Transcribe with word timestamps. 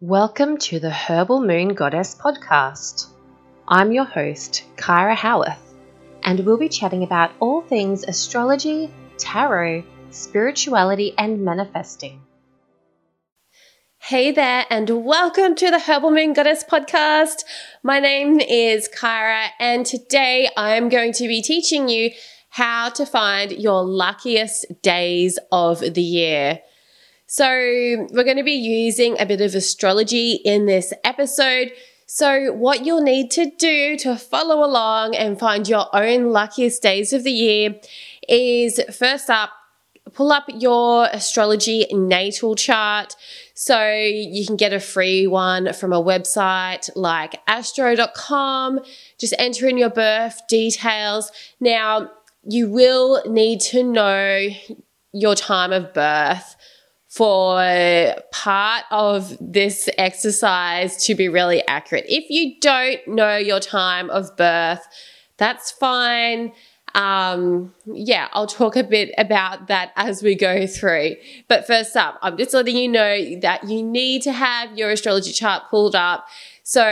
Welcome 0.00 0.58
to 0.58 0.78
the 0.78 0.92
Herbal 0.92 1.40
Moon 1.40 1.74
Goddess 1.74 2.14
podcast. 2.14 3.08
I'm 3.66 3.90
your 3.90 4.04
host, 4.04 4.62
Kyra 4.76 5.16
Howarth, 5.16 5.74
and 6.22 6.38
we'll 6.46 6.56
be 6.56 6.68
chatting 6.68 7.02
about 7.02 7.32
all 7.40 7.62
things 7.62 8.04
astrology, 8.04 8.94
tarot, 9.16 9.82
spirituality, 10.10 11.14
and 11.18 11.44
manifesting. 11.44 12.22
Hey 13.98 14.30
there, 14.30 14.66
and 14.70 15.04
welcome 15.04 15.56
to 15.56 15.68
the 15.68 15.80
Herbal 15.80 16.12
Moon 16.12 16.32
Goddess 16.32 16.62
podcast. 16.62 17.42
My 17.82 17.98
name 17.98 18.38
is 18.38 18.88
Kyra, 18.96 19.48
and 19.58 19.84
today 19.84 20.48
I'm 20.56 20.90
going 20.90 21.12
to 21.14 21.26
be 21.26 21.42
teaching 21.42 21.88
you 21.88 22.12
how 22.50 22.90
to 22.90 23.04
find 23.04 23.50
your 23.50 23.82
luckiest 23.82 24.80
days 24.80 25.40
of 25.50 25.80
the 25.80 26.00
year. 26.00 26.60
So, 27.30 27.46
we're 27.46 28.24
going 28.24 28.38
to 28.38 28.42
be 28.42 28.52
using 28.52 29.20
a 29.20 29.26
bit 29.26 29.42
of 29.42 29.54
astrology 29.54 30.40
in 30.46 30.64
this 30.64 30.94
episode. 31.04 31.72
So, 32.06 32.54
what 32.54 32.86
you'll 32.86 33.02
need 33.02 33.30
to 33.32 33.50
do 33.50 33.98
to 33.98 34.16
follow 34.16 34.64
along 34.64 35.14
and 35.14 35.38
find 35.38 35.68
your 35.68 35.94
own 35.94 36.30
luckiest 36.30 36.80
days 36.80 37.12
of 37.12 37.24
the 37.24 37.30
year 37.30 37.74
is 38.26 38.80
first 38.96 39.28
up, 39.28 39.50
pull 40.14 40.32
up 40.32 40.46
your 40.54 41.06
astrology 41.12 41.84
natal 41.92 42.54
chart. 42.54 43.14
So, 43.52 43.92
you 43.92 44.46
can 44.46 44.56
get 44.56 44.72
a 44.72 44.80
free 44.80 45.26
one 45.26 45.74
from 45.74 45.92
a 45.92 46.02
website 46.02 46.88
like 46.96 47.42
astro.com. 47.46 48.80
Just 49.18 49.34
enter 49.38 49.68
in 49.68 49.76
your 49.76 49.90
birth 49.90 50.40
details. 50.48 51.30
Now, 51.60 52.10
you 52.42 52.70
will 52.70 53.22
need 53.30 53.60
to 53.60 53.82
know 53.82 54.48
your 55.12 55.34
time 55.34 55.74
of 55.74 55.92
birth 55.92 56.56
for 57.08 58.14
part 58.32 58.84
of 58.90 59.36
this 59.40 59.88
exercise 59.96 61.04
to 61.06 61.14
be 61.14 61.28
really 61.28 61.66
accurate. 61.66 62.04
If 62.06 62.28
you 62.28 62.60
don't 62.60 63.00
know 63.08 63.36
your 63.36 63.60
time 63.60 64.10
of 64.10 64.36
birth, 64.36 64.86
that's 65.38 65.70
fine. 65.70 66.52
Um, 66.94 67.74
yeah, 67.86 68.28
I'll 68.32 68.46
talk 68.46 68.76
a 68.76 68.84
bit 68.84 69.14
about 69.16 69.68
that 69.68 69.92
as 69.96 70.22
we 70.22 70.34
go 70.34 70.66
through. 70.66 71.16
But 71.48 71.66
first 71.66 71.96
up, 71.96 72.18
I'm 72.22 72.36
just 72.36 72.52
letting 72.52 72.76
you 72.76 72.88
know 72.88 73.40
that 73.40 73.68
you 73.68 73.82
need 73.82 74.22
to 74.22 74.32
have 74.32 74.76
your 74.76 74.90
astrology 74.90 75.32
chart 75.32 75.64
pulled 75.70 75.94
up 75.94 76.26
so 76.62 76.82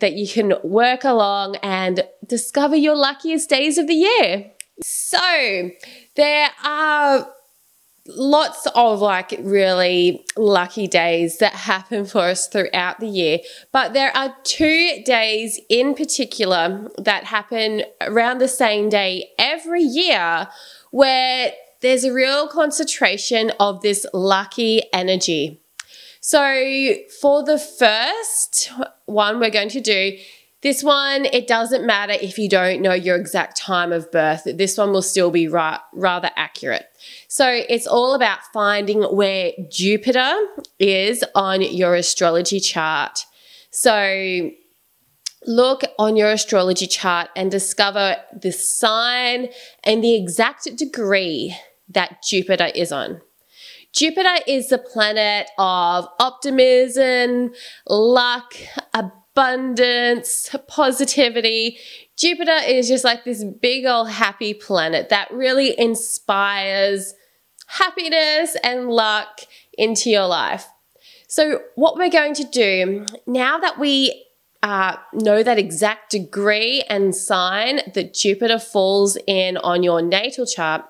that 0.00 0.12
you 0.14 0.28
can 0.28 0.54
work 0.62 1.04
along 1.04 1.56
and 1.56 2.06
discover 2.26 2.76
your 2.76 2.94
luckiest 2.94 3.48
days 3.48 3.78
of 3.78 3.86
the 3.86 3.94
year. 3.94 4.50
So, 4.82 5.70
there 6.16 6.50
are 6.64 7.26
lots 8.06 8.66
of 8.74 9.00
like 9.00 9.34
really 9.40 10.24
lucky 10.36 10.86
days 10.86 11.38
that 11.38 11.52
happen 11.52 12.04
for 12.04 12.22
us 12.22 12.48
throughout 12.48 12.98
the 13.00 13.06
year. 13.06 13.38
But 13.70 13.92
there 13.92 14.16
are 14.16 14.34
two 14.42 15.02
days 15.04 15.60
in 15.68 15.94
particular 15.94 16.90
that 16.98 17.24
happen 17.24 17.82
around 18.00 18.38
the 18.38 18.48
same 18.48 18.88
day 18.88 19.30
every 19.38 19.82
year 19.82 20.48
where 20.90 21.52
there's 21.80 22.04
a 22.04 22.12
real 22.12 22.48
concentration 22.48 23.52
of 23.60 23.82
this 23.82 24.06
lucky 24.12 24.82
energy. 24.92 25.60
So, 26.20 26.94
for 27.20 27.44
the 27.44 27.58
first 27.58 28.70
one 29.06 29.40
we're 29.40 29.50
going 29.50 29.70
to 29.70 29.80
do, 29.80 30.16
this 30.62 30.84
one, 30.84 31.24
it 31.26 31.48
doesn't 31.48 31.84
matter 31.84 32.12
if 32.12 32.38
you 32.38 32.48
don't 32.48 32.82
know 32.82 32.92
your 32.92 33.16
exact 33.16 33.56
time 33.56 33.92
of 33.92 34.10
birth. 34.12 34.46
This 34.46 34.78
one 34.78 34.92
will 34.92 35.02
still 35.02 35.32
be 35.32 35.48
ra- 35.48 35.80
rather 35.92 36.30
accurate. 36.36 36.86
So 37.26 37.48
it's 37.48 37.86
all 37.86 38.14
about 38.14 38.38
finding 38.52 39.02
where 39.02 39.52
Jupiter 39.70 40.34
is 40.78 41.24
on 41.34 41.62
your 41.62 41.96
astrology 41.96 42.60
chart. 42.60 43.26
So 43.70 44.50
look 45.46 45.82
on 45.98 46.14
your 46.14 46.30
astrology 46.30 46.86
chart 46.86 47.30
and 47.34 47.50
discover 47.50 48.16
the 48.40 48.52
sign 48.52 49.48
and 49.82 50.04
the 50.04 50.14
exact 50.14 50.76
degree 50.76 51.56
that 51.88 52.22
Jupiter 52.22 52.70
is 52.72 52.92
on. 52.92 53.20
Jupiter 53.92 54.36
is 54.46 54.68
the 54.68 54.78
planet 54.78 55.50
of 55.58 56.06
optimism, 56.20 57.52
luck, 57.88 58.54
abundance, 58.94 59.21
positivity. 59.34 61.78
Jupiter 62.16 62.58
is 62.66 62.88
just 62.88 63.04
like 63.04 63.24
this 63.24 63.44
big 63.44 63.86
old 63.86 64.10
happy 64.10 64.54
planet 64.54 65.08
that 65.08 65.30
really 65.32 65.78
inspires 65.78 67.14
happiness 67.66 68.56
and 68.62 68.88
luck 68.88 69.40
into 69.78 70.10
your 70.10 70.26
life. 70.26 70.66
So, 71.28 71.62
what 71.76 71.96
we're 71.96 72.10
going 72.10 72.34
to 72.34 72.44
do 72.44 73.06
now 73.26 73.58
that 73.58 73.78
we 73.78 74.26
uh, 74.62 74.96
know 75.12 75.42
that 75.42 75.58
exact 75.58 76.10
degree 76.10 76.82
and 76.88 77.14
sign 77.14 77.80
that 77.94 78.14
Jupiter 78.14 78.58
falls 78.58 79.16
in 79.26 79.56
on 79.56 79.82
your 79.82 80.02
natal 80.02 80.46
chart, 80.46 80.84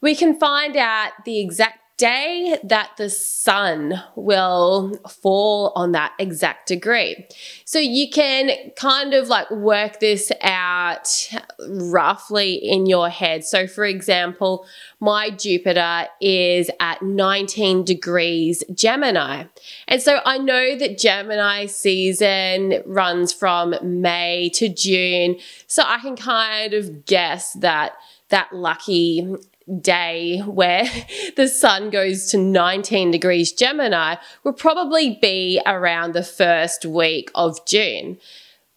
we 0.00 0.14
can 0.14 0.38
find 0.38 0.76
out 0.76 1.12
the 1.24 1.40
exact 1.40 1.81
day 2.02 2.58
that 2.64 2.90
the 2.96 3.08
sun 3.08 3.94
will 4.16 4.92
fall 5.08 5.72
on 5.76 5.92
that 5.92 6.12
exact 6.18 6.66
degree. 6.66 7.24
So 7.64 7.78
you 7.78 8.10
can 8.10 8.50
kind 8.74 9.14
of 9.14 9.28
like 9.28 9.48
work 9.52 10.00
this 10.00 10.32
out 10.40 11.30
roughly 11.68 12.54
in 12.54 12.86
your 12.86 13.08
head. 13.08 13.44
So, 13.44 13.68
for 13.68 13.84
example, 13.84 14.66
my 14.98 15.30
Jupiter 15.30 16.08
is 16.20 16.72
at 16.80 17.00
19 17.02 17.84
degrees 17.84 18.64
Gemini. 18.74 19.44
And 19.86 20.02
so 20.02 20.18
I 20.24 20.38
know 20.38 20.76
that 20.76 20.98
Gemini 20.98 21.66
season 21.66 22.82
runs 22.84 23.32
from 23.32 23.76
May 23.80 24.50
to 24.54 24.68
June. 24.68 25.36
So 25.68 25.84
I 25.86 26.00
can 26.00 26.16
kind 26.16 26.74
of 26.74 27.06
guess 27.06 27.52
that 27.52 27.92
that 28.28 28.52
lucky 28.52 29.36
day 29.80 30.38
where 30.40 30.84
the 31.36 31.48
sun 31.48 31.90
goes 31.90 32.26
to 32.30 32.38
19 32.38 33.10
degrees 33.10 33.52
Gemini 33.52 34.16
will 34.44 34.52
probably 34.52 35.18
be 35.20 35.60
around 35.66 36.12
the 36.12 36.24
first 36.24 36.84
week 36.84 37.30
of 37.34 37.64
June. 37.66 38.18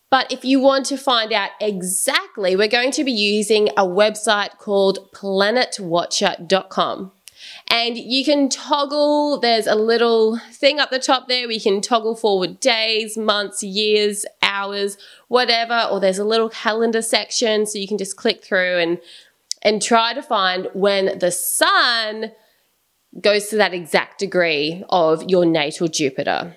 But 0.10 0.32
if 0.32 0.46
you 0.46 0.60
want 0.60 0.86
to 0.88 0.98
find 0.98 1.34
out 1.34 1.50
exactly, 1.60 2.56
we're 2.56 2.68
going 2.68 2.92
to 2.92 3.04
be 3.04 3.12
using 3.12 3.70
a 3.70 3.86
website 3.86 4.58
called 4.60 5.12
planetwatcher.com. 5.14 7.12
And 7.68 7.98
you 7.98 8.24
can 8.24 8.48
toggle, 8.50 9.40
there's 9.40 9.68
a 9.68 9.76
little 9.76 10.40
thing 10.52 10.80
up 10.80 10.90
the 10.90 11.00
top 11.00 11.28
there. 11.28 11.48
We 11.48 11.60
can 11.60 11.82
toggle 11.82 12.16
forward 12.16 12.60
days, 12.60 13.18
months, 13.18 13.64
years, 13.64 14.26
hours, 14.42 14.98
whatever. 15.28 15.88
Or 15.92 16.00
there's 16.00 16.20
a 16.20 16.24
little 16.24 16.50
calendar 16.50 17.02
section. 17.02 17.66
So 17.66 17.78
you 17.80 17.88
can 17.88 17.98
just 17.98 18.16
click 18.16 18.44
through 18.44 18.78
and 18.78 19.00
and 19.66 19.82
try 19.82 20.14
to 20.14 20.22
find 20.22 20.70
when 20.74 21.18
the 21.18 21.32
sun 21.32 22.32
goes 23.20 23.48
to 23.48 23.58
that 23.58 23.74
exact 23.74 24.20
degree 24.20 24.84
of 24.90 25.24
your 25.28 25.44
natal 25.44 25.88
Jupiter. 25.88 26.56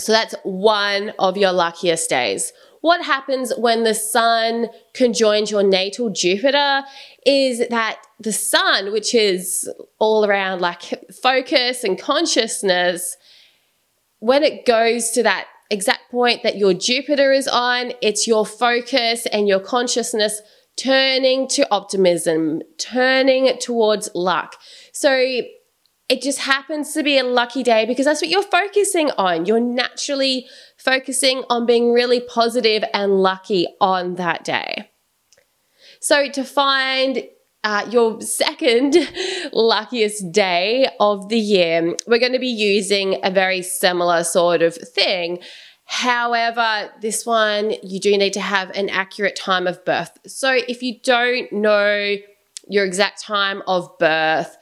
So 0.00 0.12
that's 0.12 0.34
one 0.44 1.12
of 1.18 1.36
your 1.36 1.52
luckiest 1.52 2.08
days. 2.08 2.52
What 2.82 3.04
happens 3.04 3.52
when 3.56 3.82
the 3.82 3.94
sun 3.94 4.68
conjoins 4.92 5.50
your 5.50 5.62
natal 5.62 6.10
Jupiter 6.10 6.82
is 7.26 7.66
that 7.68 8.00
the 8.20 8.32
sun, 8.32 8.92
which 8.92 9.14
is 9.14 9.68
all 9.98 10.24
around 10.24 10.60
like 10.60 10.82
focus 11.22 11.82
and 11.82 11.98
consciousness, 11.98 13.16
when 14.20 14.44
it 14.44 14.66
goes 14.66 15.10
to 15.12 15.22
that 15.24 15.46
exact 15.70 16.10
point 16.10 16.42
that 16.44 16.58
your 16.58 16.74
Jupiter 16.74 17.32
is 17.32 17.48
on, 17.48 17.92
it's 18.02 18.28
your 18.28 18.46
focus 18.46 19.26
and 19.26 19.48
your 19.48 19.60
consciousness 19.60 20.42
turning 20.76 21.48
to 21.48 21.66
optimism, 21.70 22.62
turning 22.78 23.56
towards 23.58 24.08
luck. 24.14 24.56
So 24.92 25.42
it 26.08 26.20
just 26.20 26.40
happens 26.40 26.92
to 26.92 27.02
be 27.02 27.18
a 27.18 27.24
lucky 27.24 27.62
day 27.62 27.86
because 27.86 28.04
that's 28.04 28.20
what 28.20 28.30
you're 28.30 28.42
focusing 28.42 29.10
on. 29.12 29.46
You're 29.46 29.60
naturally 29.60 30.46
focusing 30.76 31.44
on 31.48 31.64
being 31.66 31.92
really 31.92 32.20
positive 32.20 32.84
and 32.92 33.22
lucky 33.22 33.66
on 33.80 34.16
that 34.16 34.44
day. 34.44 34.90
So 36.00 36.28
to 36.28 36.44
find 36.44 37.22
uh, 37.64 37.86
your 37.90 38.20
second 38.20 38.94
luckiest 39.52 40.30
day 40.30 40.88
of 41.00 41.30
the 41.30 41.38
year, 41.38 41.96
we're 42.06 42.18
going 42.18 42.32
to 42.32 42.38
be 42.38 42.46
using 42.48 43.18
a 43.24 43.30
very 43.30 43.62
similar 43.62 44.22
sort 44.22 44.60
of 44.60 44.74
thing. 44.74 45.38
However, 45.84 46.90
this 47.00 47.26
one, 47.26 47.74
you 47.82 48.00
do 48.00 48.16
need 48.16 48.32
to 48.32 48.40
have 48.40 48.70
an 48.70 48.88
accurate 48.88 49.36
time 49.36 49.66
of 49.66 49.84
birth. 49.84 50.18
So 50.26 50.52
if 50.52 50.82
you 50.82 50.98
don't 51.02 51.52
know 51.52 52.16
your 52.68 52.84
exact 52.84 53.20
time 53.20 53.62
of 53.66 53.96
birth, 53.98 54.56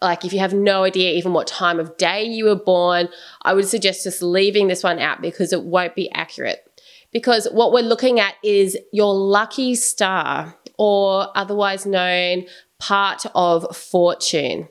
like 0.00 0.24
if 0.24 0.32
you 0.32 0.38
have 0.38 0.54
no 0.54 0.84
idea 0.84 1.12
even 1.12 1.32
what 1.32 1.46
time 1.46 1.80
of 1.80 1.96
day 1.96 2.24
you 2.24 2.44
were 2.44 2.56
born, 2.56 3.08
I 3.42 3.54
would 3.54 3.66
suggest 3.66 4.04
just 4.04 4.22
leaving 4.22 4.68
this 4.68 4.84
one 4.84 4.98
out 4.98 5.20
because 5.20 5.52
it 5.52 5.64
won't 5.64 5.94
be 5.94 6.10
accurate. 6.12 6.64
Because 7.12 7.46
what 7.52 7.72
we're 7.72 7.82
looking 7.82 8.20
at 8.20 8.34
is 8.42 8.76
your 8.92 9.14
lucky 9.14 9.74
star, 9.74 10.56
or 10.78 11.28
otherwise 11.36 11.84
known 11.84 12.46
part 12.78 13.26
of 13.34 13.76
fortune. 13.76 14.68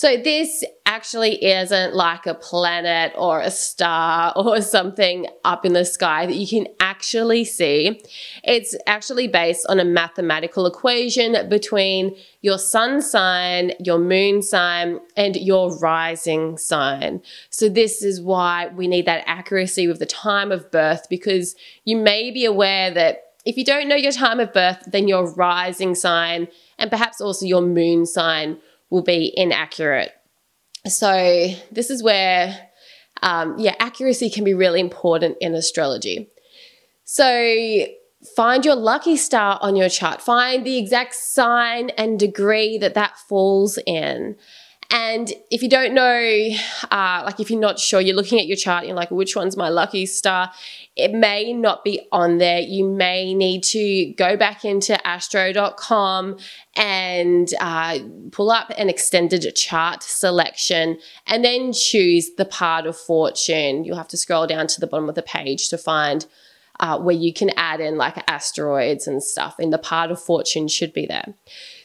So 0.00 0.16
this 0.16 0.64
actually 0.86 1.44
isn't 1.44 1.94
like 1.94 2.24
a 2.24 2.32
planet 2.32 3.12
or 3.18 3.40
a 3.40 3.50
star 3.50 4.32
or 4.36 4.62
something 4.62 5.26
up 5.44 5.66
in 5.66 5.74
the 5.74 5.84
sky 5.84 6.24
that 6.24 6.36
you 6.36 6.48
can 6.48 6.72
actually 6.80 7.44
see. 7.44 8.00
It's 8.42 8.74
actually 8.86 9.28
based 9.28 9.66
on 9.68 9.78
a 9.78 9.84
mathematical 9.84 10.64
equation 10.64 11.50
between 11.50 12.16
your 12.40 12.56
sun 12.56 13.02
sign, 13.02 13.72
your 13.78 13.98
moon 13.98 14.40
sign, 14.40 15.00
and 15.18 15.36
your 15.36 15.76
rising 15.76 16.56
sign. 16.56 17.20
So 17.50 17.68
this 17.68 18.02
is 18.02 18.22
why 18.22 18.68
we 18.68 18.88
need 18.88 19.04
that 19.04 19.24
accuracy 19.26 19.86
with 19.86 19.98
the 19.98 20.06
time 20.06 20.50
of 20.50 20.70
birth 20.70 21.08
because 21.10 21.54
you 21.84 21.98
may 21.98 22.30
be 22.30 22.46
aware 22.46 22.90
that 22.90 23.24
if 23.44 23.58
you 23.58 23.66
don't 23.66 23.86
know 23.86 23.96
your 23.96 24.12
time 24.12 24.40
of 24.40 24.54
birth, 24.54 24.82
then 24.86 25.08
your 25.08 25.30
rising 25.34 25.94
sign 25.94 26.48
and 26.78 26.90
perhaps 26.90 27.20
also 27.20 27.44
your 27.44 27.60
moon 27.60 28.06
sign 28.06 28.56
will 28.90 29.02
be 29.02 29.32
inaccurate. 29.36 30.12
So, 30.86 31.48
this 31.70 31.90
is 31.90 32.02
where, 32.02 32.56
um, 33.22 33.56
yeah, 33.58 33.74
accuracy 33.78 34.30
can 34.30 34.44
be 34.44 34.54
really 34.54 34.80
important 34.80 35.36
in 35.40 35.54
astrology. 35.54 36.30
So, 37.04 37.86
find 38.36 38.64
your 38.64 38.76
lucky 38.76 39.16
star 39.16 39.58
on 39.62 39.76
your 39.76 39.88
chart, 39.88 40.20
find 40.20 40.64
the 40.66 40.78
exact 40.78 41.14
sign 41.14 41.90
and 41.90 42.18
degree 42.18 42.78
that 42.78 42.94
that 42.94 43.16
falls 43.28 43.78
in. 43.86 44.36
And 44.92 45.32
if 45.52 45.62
you 45.62 45.68
don't 45.68 45.94
know, 45.94 46.50
uh, 46.90 47.22
like 47.24 47.38
if 47.38 47.48
you're 47.48 47.60
not 47.60 47.78
sure, 47.78 48.00
you're 48.00 48.16
looking 48.16 48.40
at 48.40 48.46
your 48.46 48.56
chart, 48.56 48.80
and 48.80 48.88
you're 48.88 48.96
like, 48.96 49.12
which 49.12 49.36
one's 49.36 49.56
my 49.56 49.68
lucky 49.68 50.04
star? 50.04 50.50
It 50.96 51.12
may 51.12 51.52
not 51.52 51.84
be 51.84 52.00
on 52.10 52.38
there. 52.38 52.58
You 52.58 52.88
may 52.88 53.32
need 53.32 53.62
to 53.64 54.12
go 54.14 54.36
back 54.36 54.64
into 54.64 55.06
astro.com 55.06 56.38
and 56.74 57.54
uh, 57.60 58.00
pull 58.32 58.50
up 58.50 58.72
an 58.76 58.88
extended 58.88 59.42
chart 59.54 60.02
selection 60.02 60.98
and 61.26 61.44
then 61.44 61.72
choose 61.72 62.34
the 62.34 62.44
part 62.44 62.86
of 62.86 62.96
fortune. 62.96 63.84
You'll 63.84 63.96
have 63.96 64.08
to 64.08 64.16
scroll 64.16 64.48
down 64.48 64.66
to 64.66 64.80
the 64.80 64.88
bottom 64.88 65.08
of 65.08 65.14
the 65.14 65.22
page 65.22 65.68
to 65.68 65.78
find 65.78 66.26
uh, 66.80 66.98
where 66.98 67.14
you 67.14 67.32
can 67.32 67.50
add 67.56 67.80
in 67.80 67.96
like 67.96 68.22
asteroids 68.28 69.06
and 69.06 69.22
stuff, 69.22 69.56
and 69.58 69.72
the 69.72 69.78
part 69.78 70.10
of 70.10 70.20
fortune 70.20 70.66
should 70.66 70.92
be 70.92 71.06
there. 71.06 71.34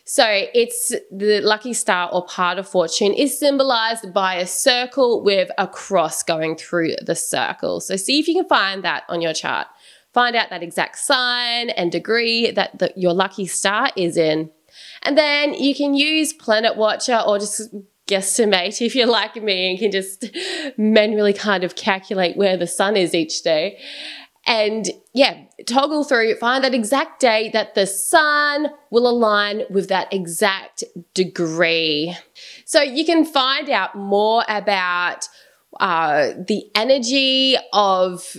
So 0.06 0.26
it's 0.54 0.94
the 1.12 1.42
lucky 1.42 1.74
star 1.74 2.10
or 2.12 2.26
part 2.26 2.60
of 2.60 2.68
fortune 2.68 3.12
is 3.14 3.40
symbolized 3.40 4.14
by 4.14 4.36
a 4.36 4.46
circle 4.46 5.24
with 5.24 5.50
a 5.58 5.68
cross 5.68 6.22
going 6.22 6.58
through 6.58 6.96
the 7.02 7.16
circle. 7.16 7.80
So 7.80 7.96
see 7.96 8.20
if 8.20 8.28
you 8.28 8.36
can 8.36 8.48
find 8.48 8.84
that 8.84 9.04
on 9.10 9.22
your 9.22 9.34
chart. 9.34 9.68
Find 10.14 10.36
out 10.36 10.50
that 10.52 10.62
exact 10.64 11.00
sign 11.00 11.72
and 11.72 11.92
degree 11.92 12.52
that 12.52 12.78
the, 12.78 12.94
your 12.96 13.14
lucky 13.14 13.48
star 13.48 13.90
is 13.98 14.16
in. 14.16 14.52
And 15.02 15.18
then 15.18 15.56
you 15.56 15.74
can 15.74 15.96
use 15.96 16.34
Planet 16.34 16.78
Watcher 16.78 17.22
or 17.26 17.40
just 17.40 17.74
guesstimate 18.08 18.86
if 18.86 18.96
you're 18.96 19.08
like 19.08 19.36
me 19.36 19.72
and 19.72 19.80
can 19.80 19.92
just 19.92 20.26
manually 20.78 21.34
kind 21.34 21.64
of 21.64 21.76
calculate 21.76 22.38
where 22.38 22.58
the 22.58 22.68
sun 22.68 22.96
is 22.96 23.16
each 23.16 23.42
day. 23.42 23.80
And 24.46 24.88
yeah, 25.14 25.44
toggle 25.66 26.04
through, 26.04 26.36
find 26.36 26.64
that 26.64 26.74
exact 26.74 27.20
day 27.20 27.50
that 27.54 27.74
the 27.74 27.88
sun 27.88 28.68
will 28.92 29.08
align 29.08 29.64
with 29.70 29.90
that 29.90 30.14
exact 30.14 30.84
degree. 31.14 32.16
So 32.66 32.82
you 32.82 33.06
can 33.06 33.26
find 33.26 33.70
out 33.70 33.96
more 33.96 34.44
about 34.48 35.28
uh, 35.80 36.34
the 36.48 36.70
energy 36.76 37.58
of 37.74 38.38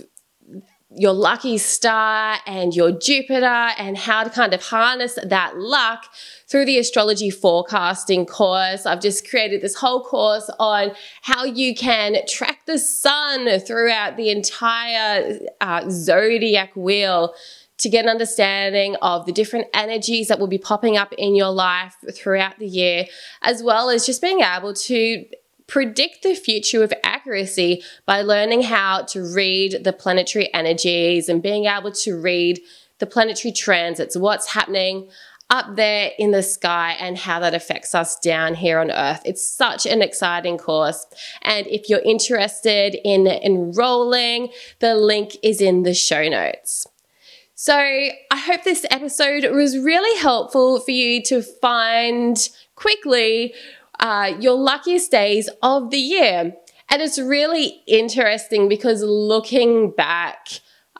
your 0.97 1.13
lucky 1.13 1.57
star 1.57 2.37
and 2.47 2.75
your 2.75 2.91
Jupiter 2.91 3.45
and 3.77 3.97
how 3.97 4.23
to 4.23 4.29
kind 4.29 4.53
of 4.53 4.63
harness 4.63 5.17
that 5.23 5.57
luck 5.57 6.05
through 6.47 6.65
the 6.65 6.79
astrology 6.79 7.29
forecasting 7.29 8.25
course. 8.25 8.85
I've 8.85 9.01
just 9.01 9.29
created 9.29 9.61
this 9.61 9.75
whole 9.75 10.03
course 10.03 10.49
on 10.59 10.91
how 11.21 11.45
you 11.45 11.75
can 11.75 12.17
track 12.27 12.65
the 12.65 12.79
sun 12.79 13.59
throughout 13.59 14.17
the 14.17 14.29
entire 14.29 15.39
uh, 15.61 15.87
zodiac 15.89 16.75
wheel 16.75 17.33
to 17.77 17.89
get 17.89 18.05
an 18.05 18.09
understanding 18.09 18.95
of 19.03 19.27
the 19.27 19.31
different 19.31 19.67
energies 19.73 20.29
that 20.29 20.39
will 20.39 20.47
be 20.47 20.57
popping 20.57 20.97
up 20.97 21.13
in 21.13 21.35
your 21.35 21.51
life 21.51 21.95
throughout 22.11 22.57
the 22.57 22.65
year, 22.65 23.05
as 23.43 23.61
well 23.61 23.91
as 23.91 24.05
just 24.05 24.19
being 24.19 24.41
able 24.41 24.73
to 24.73 25.25
predict 25.67 26.23
the 26.23 26.33
future 26.33 26.79
with 26.79 26.93
accuracy 27.03 27.83
by 28.05 28.21
learning 28.21 28.63
how 28.63 29.01
to 29.03 29.21
read 29.21 29.83
the 29.83 29.93
planetary 29.93 30.53
energies 30.53 31.29
and 31.29 31.43
being 31.43 31.65
able 31.65 31.91
to 31.91 32.19
read 32.19 32.59
the 32.99 33.05
planetary 33.05 33.51
transits, 33.51 34.17
what's 34.17 34.53
happening 34.53 35.09
up 35.49 35.75
there 35.75 36.11
in 36.17 36.31
the 36.31 36.43
sky 36.43 36.95
and 36.99 37.17
how 37.17 37.39
that 37.39 37.53
affects 37.53 37.95
us 37.95 38.19
down 38.19 38.55
here 38.55 38.79
on 38.79 38.91
earth. 38.91 39.21
It's 39.23 39.45
such 39.45 39.85
an 39.85 40.01
exciting 40.01 40.57
course. 40.57 41.05
And 41.41 41.65
if 41.67 41.89
you're 41.89 42.01
interested 42.01 42.97
in 43.05 43.27
enrolling, 43.27 44.49
the 44.79 44.95
link 44.95 45.37
is 45.43 45.61
in 45.61 45.83
the 45.83 45.93
show 45.93 46.27
notes. 46.27 46.85
So 47.55 47.75
I 47.75 48.37
hope 48.37 48.63
this 48.63 48.85
episode 48.91 49.49
was 49.51 49.77
really 49.77 50.19
helpful 50.19 50.79
for 50.79 50.91
you 50.91 51.23
to 51.23 51.41
find 51.41 52.37
quickly 52.75 53.53
uh, 53.99 54.33
your 54.39 54.55
luckiest 54.55 55.11
days 55.11 55.49
of 55.61 55.91
the 55.91 55.97
year. 55.97 56.53
And 56.89 57.01
it's 57.01 57.19
really 57.19 57.81
interesting 57.87 58.69
because 58.69 59.03
looking 59.03 59.91
back, 59.91 60.47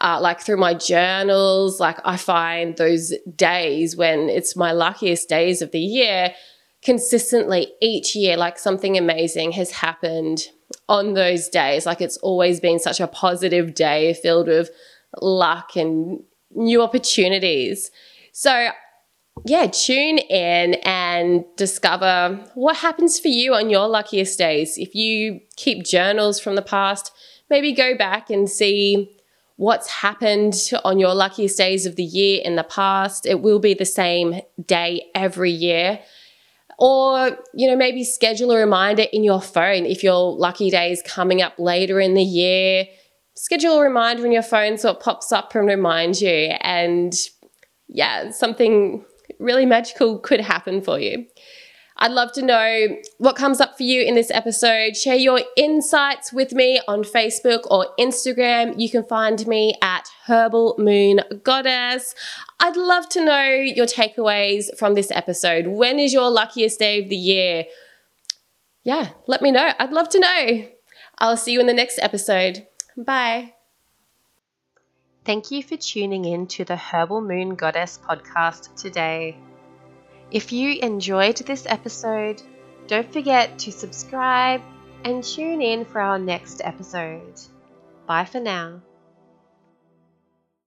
uh, 0.01 0.19
like 0.21 0.41
through 0.41 0.57
my 0.57 0.73
journals, 0.73 1.79
like 1.79 1.97
I 2.03 2.17
find 2.17 2.75
those 2.75 3.13
days 3.35 3.95
when 3.95 4.29
it's 4.29 4.55
my 4.55 4.71
luckiest 4.71 5.29
days 5.29 5.61
of 5.61 5.71
the 5.71 5.79
year 5.79 6.33
consistently 6.83 7.73
each 7.81 8.15
year, 8.15 8.38
like 8.38 8.57
something 8.57 8.97
amazing 8.97 9.51
has 9.53 9.71
happened 9.71 10.47
on 10.88 11.13
those 11.13 11.49
days. 11.49 11.85
Like 11.85 12.01
it's 12.01 12.17
always 12.17 12.59
been 12.59 12.79
such 12.79 12.99
a 12.99 13.07
positive 13.07 13.73
day 13.73 14.13
filled 14.13 14.47
with 14.47 14.69
luck 15.21 15.75
and 15.75 16.23
new 16.51 16.81
opportunities. 16.81 17.91
So 18.31 18.69
yeah, 19.45 19.67
tune 19.67 20.17
in 20.17 20.75
and 20.83 21.45
discover 21.55 22.43
what 22.55 22.77
happens 22.77 23.19
for 23.19 23.27
you 23.27 23.53
on 23.53 23.69
your 23.69 23.87
luckiest 23.87 24.37
days. 24.37 24.77
If 24.77 24.95
you 24.95 25.41
keep 25.55 25.85
journals 25.85 26.39
from 26.39 26.55
the 26.55 26.61
past, 26.61 27.11
maybe 27.49 27.73
go 27.73 27.95
back 27.95 28.29
and 28.29 28.49
see 28.49 29.17
what's 29.57 29.89
happened 29.89 30.55
on 30.85 30.99
your 30.99 31.13
luckiest 31.13 31.57
days 31.57 31.85
of 31.85 31.95
the 31.95 32.03
year 32.03 32.41
in 32.43 32.55
the 32.55 32.63
past. 32.63 33.25
It 33.25 33.41
will 33.41 33.59
be 33.59 33.73
the 33.73 33.85
same 33.85 34.41
day 34.65 35.05
every 35.15 35.51
year. 35.51 35.99
Or, 36.79 37.37
you 37.55 37.67
know, 37.67 37.75
maybe 37.75 38.03
schedule 38.03 38.51
a 38.51 38.57
reminder 38.57 39.05
in 39.11 39.23
your 39.23 39.41
phone 39.41 39.85
if 39.85 40.03
your 40.03 40.37
lucky 40.37 40.69
day 40.69 40.91
is 40.91 41.01
coming 41.01 41.41
up 41.41 41.57
later 41.57 41.99
in 41.99 42.13
the 42.13 42.23
year. 42.23 42.85
Schedule 43.35 43.79
a 43.79 43.81
reminder 43.81 44.25
in 44.25 44.31
your 44.31 44.43
phone 44.43 44.77
so 44.77 44.91
it 44.91 44.99
pops 44.99 45.31
up 45.31 45.56
and 45.56 45.67
reminds 45.67 46.21
you. 46.21 46.51
And 46.61 47.13
yeah, 47.87 48.29
something 48.29 49.03
really 49.39 49.65
magical 49.65 50.19
could 50.19 50.41
happen 50.41 50.81
for 50.81 50.99
you. 50.99 51.25
I'd 51.99 52.11
love 52.11 52.31
to 52.33 52.44
know 52.44 52.97
what 53.17 53.35
comes 53.35 53.59
up 53.59 53.75
for 53.75 53.83
you 53.83 54.03
in 54.03 54.13
this 54.13 54.29
episode. 54.29 54.95
Share 54.95 55.15
your 55.15 55.41
insights 55.56 56.31
with 56.31 56.53
me 56.53 56.79
on 56.87 57.03
Facebook 57.03 57.61
or 57.71 57.87
Instagram. 57.99 58.79
You 58.79 58.89
can 58.89 59.03
find 59.03 59.45
me 59.47 59.73
at 59.81 60.07
Herbal 60.25 60.75
Moon 60.77 61.21
Goddess. 61.44 62.13
I'd 62.59 62.77
love 62.77 63.09
to 63.09 63.25
know 63.25 63.45
your 63.47 63.87
takeaways 63.87 64.65
from 64.77 64.94
this 64.94 65.09
episode. 65.09 65.67
When 65.67 65.97
is 65.97 66.13
your 66.13 66.29
luckiest 66.29 66.77
day 66.77 67.01
of 67.01 67.09
the 67.09 67.15
year? 67.15 67.65
Yeah, 68.83 69.09
let 69.25 69.41
me 69.41 69.51
know. 69.51 69.71
I'd 69.79 69.91
love 69.91 70.09
to 70.09 70.19
know. 70.19 70.67
I'll 71.17 71.35
see 71.37 71.51
you 71.51 71.59
in 71.59 71.67
the 71.67 71.73
next 71.73 71.97
episode. 71.99 72.67
Bye. 72.95 73.56
Thank 75.27 75.51
you 75.51 75.61
for 75.61 75.75
tuning 75.75 76.23
in 76.23 76.47
to 76.55 76.63
the 76.63 76.77
Herbal 76.77 77.19
Moon 77.19 77.55
Goddess 77.55 77.99
podcast 78.01 78.73
today. 78.81 79.35
If 80.31 80.53
you 80.53 80.79
enjoyed 80.81 81.35
this 81.35 81.65
episode, 81.67 82.41
don't 82.87 83.11
forget 83.11 83.59
to 83.59 83.73
subscribe 83.73 84.61
and 85.03 85.21
tune 85.21 85.61
in 85.61 85.83
for 85.83 85.99
our 85.99 86.17
next 86.17 86.61
episode. 86.63 87.41
Bye 88.05 88.23
for 88.23 88.39
now. 88.39 88.79